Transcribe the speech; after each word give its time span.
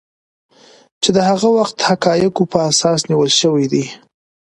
چې 1.01 1.09
د 1.15 1.17
هغه 1.29 1.47
وخت 1.57 1.77
حقایقو 1.87 2.43
په 2.51 2.57
اساس 2.69 2.99
نیول 3.09 3.31
شوي 3.41 3.65
دي 3.73 3.85